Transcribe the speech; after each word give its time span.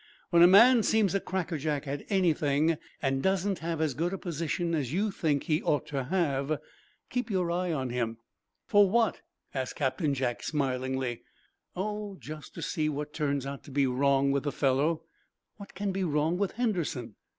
"When 0.31 0.41
a 0.41 0.47
man 0.47 0.81
seems 0.81 1.13
a 1.13 1.19
crackerjack 1.19 1.87
at 1.87 2.01
anything, 2.09 2.77
and 3.03 3.21
doesn't 3.21 3.59
have 3.59 3.79
as 3.79 3.93
good 3.93 4.13
a 4.13 4.17
position 4.17 4.73
as 4.73 4.91
you 4.91 5.11
think 5.11 5.43
he 5.43 5.61
ought 5.61 5.85
to 5.89 6.05
have, 6.05 6.59
keep 7.11 7.29
your 7.29 7.51
eye 7.51 7.71
on 7.71 7.91
him." 7.91 8.17
"For 8.65 8.89
what?" 8.89 9.21
asked 9.53 9.75
Captain 9.75 10.15
Jack, 10.15 10.41
smilingly. 10.41 11.21
"Oh, 11.75 12.17
just 12.19 12.55
to 12.55 12.63
see 12.63 12.89
what 12.89 13.13
turns 13.13 13.45
out 13.45 13.63
to 13.65 13.69
be 13.69 13.85
wrong 13.85 14.31
with 14.31 14.41
the 14.41 14.51
fellow." 14.51 15.03
"What 15.57 15.75
can 15.75 15.91
be, 15.91 16.03
wrong 16.03 16.35
with 16.35 16.53
Henderson?" 16.53 17.13